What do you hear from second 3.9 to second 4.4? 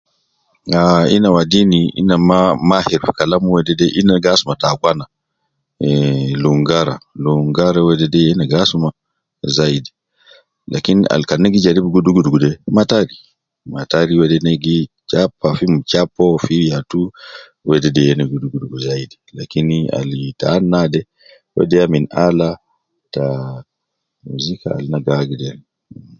ina gi